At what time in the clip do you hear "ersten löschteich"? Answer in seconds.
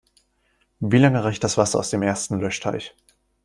2.01-2.95